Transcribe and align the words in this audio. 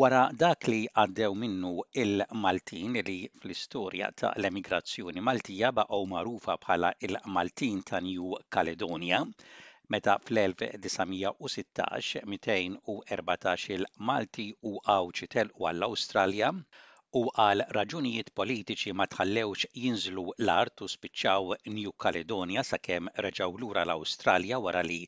wara 0.00 0.20
dak 0.40 0.62
li 0.72 0.76
għaddew 1.00 1.34
minnu 1.40 1.70
il-Maltin 2.02 2.94
li 3.08 3.16
fl-istorja 3.40 4.06
ta' 4.20 4.30
l-emigrazzjoni 4.40 5.20
Maltija 5.28 5.68
baqgħu 5.78 5.98
magħrufa 6.12 6.54
bħala 6.62 6.90
il-Maltin 7.08 7.80
ta' 7.90 8.00
New 8.08 8.28
Caledonia, 8.56 9.18
meta 9.96 10.14
fl-1916 10.22 12.24
214 12.32 13.76
il-Malti 13.78 14.46
u 14.72 14.74
għawċi 14.96 15.26
u 15.44 15.46
għall-Awstralja, 15.72 16.54
u 17.18 17.24
għal 17.42 17.62
raġunijiet 17.74 18.28
politiċi 18.38 18.92
ma 18.98 19.06
tħallewx 19.10 19.68
jinżlu 19.84 20.24
l-art 20.40 20.84
u 20.84 20.86
spiċċaw 20.92 21.56
New 21.78 21.92
Caledonia 21.98 22.62
sakemm 22.62 23.10
reġaw 23.26 23.56
lura 23.62 23.82
l-Awstralja 23.82 24.60
wara 24.62 24.82
li 24.86 24.98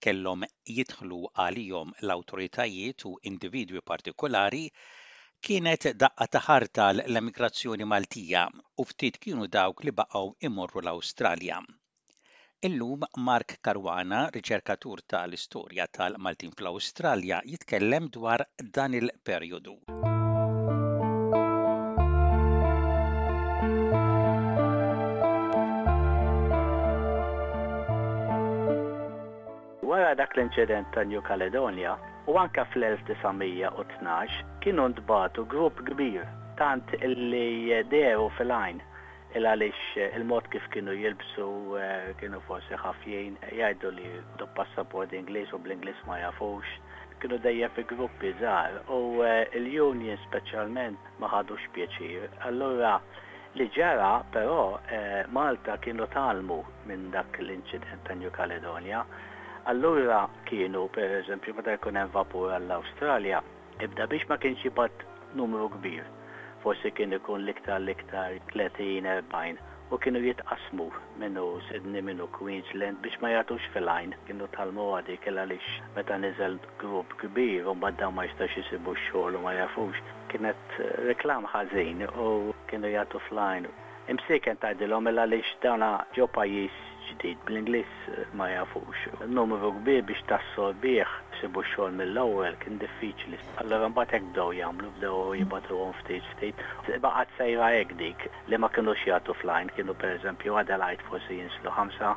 kellhom 0.00 0.46
jidħlu 0.76 1.18
għalihom 1.44 1.92
l-awtoritajiet 2.00 3.04
u 3.10 3.18
individwi 3.32 3.82
partikolari 3.92 4.62
kienet 5.44 5.90
daqqa 6.00 6.28
taħarta 6.38 6.88
l-emigrazzjoni 6.96 7.84
Maltija 7.92 8.46
u 8.80 8.88
ftit 8.92 9.20
kienu 9.26 9.48
dawk 9.58 9.84
li 9.84 9.92
baqgħu 10.00 10.24
imorru 10.48 10.80
l-Awstralja. 10.86 11.60
Illum 12.70 13.04
Mark 13.28 13.56
Karwana, 13.64 14.24
riċerkatur 14.36 15.00
tal-istorja 15.08 15.86
tal-Maltin 15.96 16.52
fl-Awstralja, 16.56 17.40
jitkellem 17.52 18.08
dwar 18.16 18.44
dan 18.60 18.96
il-perjodu. 19.00 19.80
Wara 29.90 30.14
dak 30.14 30.30
l-inċident 30.36 30.86
ta' 30.94 31.02
New 31.02 31.18
Caledonia, 31.26 31.96
u 32.30 32.36
anka 32.38 32.62
fl-1912 32.70 34.34
kienu 34.62 34.84
ntbatu 34.92 35.42
grupp 35.50 35.80
kbir 35.88 36.28
tant 36.60 36.92
illi 37.08 37.80
deru 37.94 38.28
fil-għajn 38.36 38.78
il-għalix 39.40 39.80
il-mod 40.20 40.46
kif 40.52 40.68
kienu 40.76 40.94
jilbsu 40.94 41.46
eh, 41.86 42.04
kienu 42.20 42.38
forsi 42.46 42.78
ħafjien 42.84 43.34
jgħidu 43.48 43.90
li 43.96 44.12
do 44.38 44.46
passaport 44.60 45.10
Ingliż 45.22 45.50
u 45.58 45.60
bl 45.64 45.74
inglis 45.74 45.98
ma 46.06 46.20
jafux 46.22 46.70
kienu 47.24 47.40
dejja 47.48 47.72
fi 47.74 47.82
gruppi 47.94 48.30
żgħar 48.38 48.78
u 48.98 49.00
eh, 49.26 49.58
il-union 49.62 50.22
speċjalment 50.28 51.10
ma 51.18 51.32
ħadux 51.34 51.66
pjaċir. 51.74 52.30
Allura 52.46 52.94
li 53.58 53.66
ġara 53.78 54.14
però 54.38 54.60
eh, 54.86 55.26
Malta 55.40 55.80
kienu 55.82 56.06
talmu 56.14 56.62
minn 56.86 57.10
dak 57.18 57.42
l-inċident 57.42 58.06
ta' 58.06 58.14
New 58.22 58.30
Caledonia 58.38 59.02
Allura 59.70 60.20
kienu, 60.50 60.86
per 60.94 61.10
eżempju, 61.20 61.52
meta 61.54 61.70
jkun 61.76 61.94
hemm 61.98 62.10
vapur 62.14 62.48
għall-Awstralja, 62.54 63.38
ebda 63.86 64.06
biex 64.10 64.24
ma 64.30 64.38
kienx 64.42 64.64
jibgħat 64.66 65.04
numru 65.38 65.68
kbir. 65.76 66.08
Forsi 66.64 66.90
kien 66.96 67.14
ikun 67.18 67.44
liktar 67.48 67.78
liktar 67.84 68.34
30-40 68.48 69.62
u 69.94 69.98
kienu 70.06 70.24
jitqasmu 70.24 70.88
minnu 71.22 71.44
Sydney 71.68 72.02
minnu 72.08 72.26
Queensland 72.40 72.98
biex 73.04 73.22
ma 73.22 73.30
jgħatux 73.36 73.68
fil-lajn 73.76 74.16
kienu 74.26 74.50
talmu 74.56 74.88
għadi 74.98 75.20
kella 75.28 75.46
lix 75.52 75.70
meta 76.00 76.18
nizel 76.24 76.58
grupp 76.82 77.14
kbir 77.22 77.70
u 77.70 77.76
mbagħad 77.78 78.02
ma 78.18 78.26
jistax 78.26 78.58
isibu 78.64 78.96
x-xogħol 78.98 79.38
u 79.38 79.44
ma 79.46 79.54
jafux 79.60 80.02
kienet 80.34 80.78
eh, 80.80 80.98
reklam 81.12 81.46
ħażin 81.54 82.08
u 82.10 82.28
kienu 82.72 82.90
jagħtu 82.96 83.22
fil 83.28 83.40
lajn 83.44 83.70
kien 84.40 84.58
tajdilom 84.66 85.12
illa 85.14 85.30
lix 85.30 85.54
dawna 85.62 85.94
ġo 86.18 86.26
pajis 86.40 86.86
ġdid 87.10 87.38
bl 87.48 87.56
inglis 87.60 87.92
eh, 88.08 88.18
ma 88.40 88.46
jafux. 88.52 89.02
n 89.24 89.28
Nomi 89.38 89.56
rugbi 89.62 89.94
biex 90.10 90.20
tassorbieħ 90.32 91.14
sibu 91.40 91.64
xogħol 91.70 91.96
mill-ewwel 92.00 92.58
kien 92.62 92.76
diffiċli. 92.82 93.38
Allora 93.62 93.88
mbagħad 93.94 94.14
hekk 94.18 94.28
bdew 94.34 94.52
jagħmlu 94.60 94.90
bdew 94.98 95.78
hom 95.80 95.96
ftit 96.02 96.26
ftit. 96.34 96.62
Baqgħet 97.06 97.34
sejra 97.40 97.70
hekk 97.80 97.96
dik 98.02 98.26
li 98.52 98.58
ma 98.62 98.70
kinux 98.76 99.06
jagħtu 99.10 99.36
flajn 99.42 99.72
kienu 99.76 99.96
pereżempju 100.04 100.58
Adelaide 100.62 101.02
forsi 101.08 101.40
jinslu 101.40 101.74
ħamsa 101.80 102.12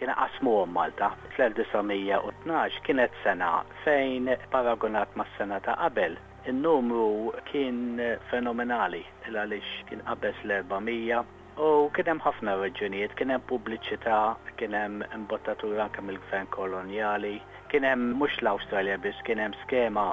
kien 0.00 0.12
qasmu 0.22 0.54
Malta 0.78 1.10
fl-1912 1.34 2.82
kienet 2.88 3.20
sena 3.26 3.52
fejn 3.84 4.30
paragonat 4.52 5.16
ma' 5.20 5.28
sena 5.36 5.58
ta' 5.66 5.76
qabel 5.84 6.16
in 6.48 6.62
numru 6.64 7.34
kien 7.50 7.84
fenomenali, 8.30 9.02
l-għalix 9.28 9.88
kien 9.90 10.06
qabes 10.08 10.38
l-400 10.48 11.26
U 11.58 11.90
kienem 11.90 12.18
ħafna 12.22 12.52
reġunijiet, 12.60 13.14
kienem 13.18 13.40
pubbliċità, 13.50 14.18
kienem 14.60 15.00
imbottatura 15.16 15.88
anke 15.88 16.04
mill-gvern 16.08 16.46
koloniali, 16.54 17.32
kienem 17.72 18.04
mux 18.20 18.36
l 18.44 18.52
australia 18.52 18.94
biss, 19.06 19.18
kienem 19.26 19.56
skema 19.64 20.04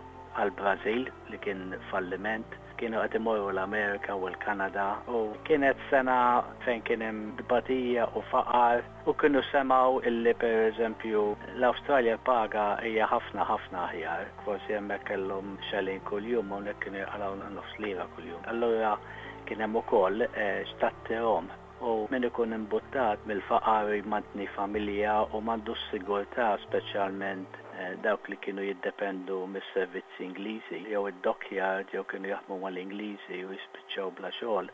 għal-Brazil 0.42 1.04
li 1.30 1.40
kien 1.46 1.62
falliment, 1.92 2.58
kienu 2.82 2.98
għed 3.04 3.18
imorru 3.20 3.52
l-Amerika 3.54 4.16
u 4.20 4.26
l-Kanada 4.32 4.88
u 5.08 5.20
kienet 5.48 5.78
sena 5.92 6.18
fejn 6.66 6.82
kienem 6.90 7.22
batija 7.52 8.10
u 8.20 8.24
faqar 8.32 8.82
u 9.08 9.14
kienu 9.22 9.44
semaw 9.52 10.02
illi 10.10 10.34
per 10.42 10.58
eżempju 10.72 11.22
l 11.54 11.70
australia 11.70 12.18
paga 12.32 12.66
hija 12.82 13.06
ħafna 13.14 13.46
ħafna 13.54 13.86
ħjar, 13.94 14.26
kważi 14.42 14.76
hemmhekk 14.80 15.14
kellhom 15.14 15.54
xelin 15.70 16.02
kuljum 16.10 16.52
u 16.58 16.66
nek 16.68 16.82
kienu 16.84 17.06
jaqalaw 17.06 17.38
nofs 17.54 17.80
lira 17.86 18.10
kuljum. 18.18 18.42
Allora 18.56 18.98
kien 19.46 19.62
hemm 19.62 19.76
ukoll 19.76 20.22
eh, 20.22 20.64
xtatterhom 20.70 21.48
u 21.86 21.92
min 22.12 22.24
ikun 22.30 22.54
imbuttat 22.58 23.20
mill-faqar 23.30 23.92
jmantni 24.00 24.48
familja 24.56 25.20
u 25.38 25.42
mandu 25.42 25.76
s-sigurta 25.82 26.48
specialment 26.68 27.50
eh, 27.80 27.92
dawk 28.04 28.30
li 28.32 28.36
kienu 28.46 28.64
jiddependu 28.70 29.38
mis-servizzi 29.56 30.24
Ingliżi 30.30 30.80
jew 30.94 31.04
id-dokjard 31.12 31.94
jew 31.94 32.04
kienu 32.14 32.32
jaħmu 32.34 32.58
mal-Ingliżi 32.64 33.44
u 33.50 33.54
jispiċċaw 33.58 34.16
bla 34.20 34.34
xogħol. 34.40 34.72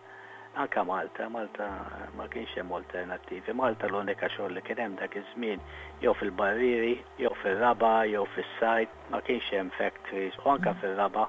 Anka 0.63 0.83
Malta, 0.87 1.27
Malta 1.35 1.67
eh, 1.97 2.07
ma 2.19 2.25
kienx 2.31 2.55
hemm 2.59 2.71
alternattivi. 2.79 3.55
Malta 3.63 3.87
l-unika 3.89 4.29
xogħol 4.35 4.55
li 4.57 4.63
kien 4.69 4.79
hemm 4.85 4.97
dak 5.01 5.17
iż-żmien 5.21 5.65
jew 6.05 6.13
fil-barriri, 6.19 6.95
jew 7.23 7.33
fil-raba, 7.43 7.95
jew 8.13 8.23
fis-sajt, 8.37 8.95
ma 9.11 9.19
kienx 9.27 9.51
hemm 9.57 9.73
factories 9.79 10.39
u 10.45 10.55
anka 10.55 10.77
fil-raba 10.83 11.27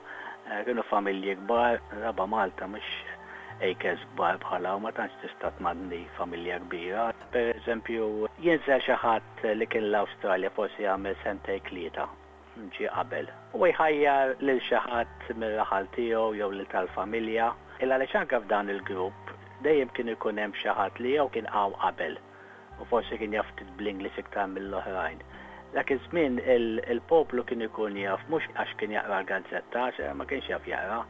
kienu 0.67 0.83
familji 0.93 1.37
kbar, 1.45 1.79
raba 2.03 2.27
Malta 2.27 2.67
mhux 2.69 3.12
ejkes 3.63 4.03
bar 4.19 4.39
bħala 4.43 4.71
u 4.77 4.81
ma 4.83 4.91
tantx 4.95 5.19
tista' 5.23 5.51
tmadni 5.59 5.99
familja 6.19 6.57
kbira. 6.67 7.03
Per 7.35 7.51
eżempju, 7.61 8.09
jinżel 8.47 8.83
xi 8.89 8.97
ħadd 9.03 9.45
li 9.61 9.69
kien 9.71 9.87
l-Awstralja 9.91 10.51
forsi 10.57 10.83
jagħmel 10.87 11.15
sentej 11.23 11.61
klieta 11.69 12.07
ġi 12.79 12.89
qabel. 12.97 13.31
U 13.61 13.65
jħajjar 13.71 14.33
lil 14.49 14.59
xi 14.67 14.81
ħadd 14.87 15.31
mir-raħal 15.45 15.87
tiegħu 15.97 16.27
jew 16.41 16.51
lil 16.57 16.67
tal-familja. 16.75 17.47
Illa 17.87 17.99
li 18.03 18.09
xanka 18.13 18.43
f'dan 18.45 18.71
il-grupp 18.75 19.33
dejjem 19.69 19.91
kien 19.97 20.11
ikun 20.17 20.43
hemm 20.43 20.59
xi 20.59 20.75
ħadd 20.81 21.03
li 21.05 21.15
jew 21.17 21.29
kien 21.37 21.49
qaw 21.55 21.75
qabel. 21.85 22.19
U 22.83 22.89
forsi 22.91 23.21
kien 23.23 23.37
jaf 23.39 23.49
bling 23.79 24.03
li 24.03 24.11
siktar 24.19 24.51
mill-oħrajn. 24.57 25.23
Lakin 25.79 26.01
żmien 26.09 26.41
il-poplu 26.59 27.47
kien 27.49 27.63
ikun 27.71 27.97
jaf 28.03 28.23
mhux 28.29 28.49
għax 28.59 28.75
kien 28.83 28.99
jaqra 28.99 29.23
l-gazzetta, 29.23 29.87
eh, 30.03 30.13
ma 30.19 30.27
kienx 30.27 30.51
jaf 30.51 30.67
jaqra, 30.69 31.05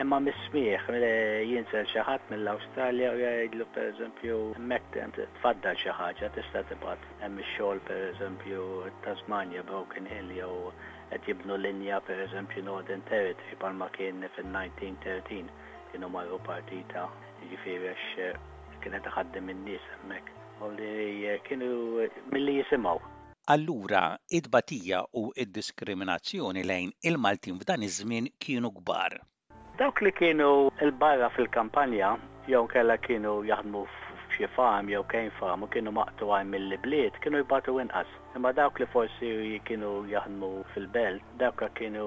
Imma 0.00 0.18
mismiħ, 0.24 0.84
mela 0.92 1.08
jinsel 1.48 1.88
xaħat 1.92 2.30
mill 2.32 2.46
australia 2.50 3.10
u 3.12 3.18
jgħidlu 3.24 3.64
per 3.74 3.88
eżempju, 3.90 4.36
mek 4.70 4.86
tfaddal 5.34 5.76
xaħġa, 5.82 6.30
tista 6.36 6.62
tibat. 6.70 7.02
Hemm 7.20 7.40
xol 7.52 7.80
per 7.88 7.98
eżempju, 8.12 8.62
Tasmania, 9.04 9.60
Broken 9.70 10.08
Hill, 10.14 10.30
jew 10.38 10.54
qed 11.10 11.28
jibnu 11.28 11.58
linja 11.60 11.98
per 12.08 12.22
eżempju 12.24 12.64
Northern 12.70 13.04
Territory 13.10 13.58
palma 13.64 13.90
kien 13.98 14.24
fil 14.38 14.48
1913 14.54 15.52
kienu 15.92 16.08
marru 16.14 16.38
partita 16.46 17.02
ġifiri 17.50 17.90
għax 17.90 18.06
eh, 18.24 18.38
kienet 18.80 19.10
ħaddim 19.18 19.50
in-nies 19.56 19.90
hemmhekk. 19.98 20.38
U 20.64 20.70
li 20.78 21.26
eh, 21.34 21.36
kienu 21.50 21.68
eh, 22.06 22.16
mill-li 22.32 22.56
jisimaw. 22.62 23.02
Allura, 23.52 24.06
id-batija 24.40 25.04
u 25.20 25.26
id-diskriminazzjoni 25.36 26.64
lejn 26.72 26.96
il-Maltin 27.12 27.60
f'dan 27.60 27.84
iż-żmien 27.90 28.32
kienu 28.40 28.72
kbar. 28.80 29.18
Dawk 29.82 30.00
li 30.06 30.12
kienu 30.14 30.48
il-barra 30.86 31.28
fil-kampanja, 31.36 32.08
jew 32.50 32.60
kella 32.72 32.94
kienu 33.06 33.30
jaħdmu 33.48 33.80
f'xi 33.94 34.48
farm 34.56 34.90
jew 34.92 35.00
kejn 35.12 35.30
farm 35.38 35.64
u 35.66 35.68
kienu 35.74 35.90
maqtu 35.96 36.28
għaj 36.34 36.44
mill-bliet, 36.50 37.16
kienu 37.24 37.40
jibatu 37.40 37.74
inqas. 37.84 38.12
Imma 38.38 38.52
dawk 38.58 38.78
li 38.82 38.86
forsi 38.92 39.30
kienu 39.70 39.90
jaħdmu 40.12 40.50
fil-belt, 40.74 41.24
dawk 41.40 41.64
kienu 41.80 42.04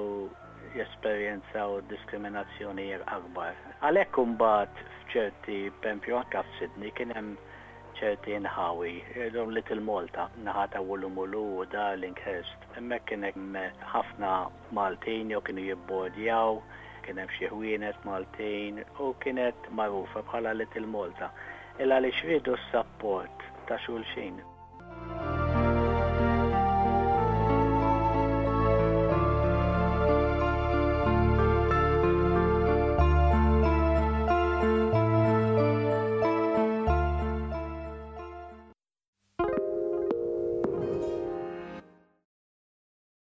u 1.66 1.82
diskriminazzjoni 1.90 2.88
akbar. 3.18 3.60
Għalhekk 3.90 4.22
imbagħad 4.24 4.86
f'ċerti 5.02 5.60
pempju 5.88 6.20
anke 6.22 6.46
f'Sidni 6.52 6.94
kien 7.02 7.12
hemm 7.18 7.36
ċerti 8.00 8.40
nħawi, 8.48 8.96
jgħidhom 9.18 9.52
Little 9.60 9.84
Malta, 9.92 10.30
naħata 10.48 10.80
Wulumulu 10.88 11.44
u 11.60 11.68
Darlinghurst. 11.76 12.70
Hemmhekk 12.80 13.12
kien 13.12 13.28
hemm 13.32 13.60
ħafna 13.92 14.34
Maltin 14.80 15.36
jew 15.36 15.44
kienu 15.52 15.68
jibbordjaw, 15.74 16.62
kien 17.06 17.20
hemm 17.22 17.34
xi 17.38 17.50
ħwienet 17.52 18.00
Maltin 18.10 18.80
u 19.06 19.10
kienet 19.26 19.70
magħrufa 19.80 20.26
bħala 20.32 20.56
Little 20.58 20.90
Malta. 20.96 21.30
Illa 21.78 22.02
li 22.02 22.14
xridu 22.24 22.58
s 22.58 22.68
sapport 22.74 23.50
ta' 23.70 23.82
xulxin. 23.88 24.46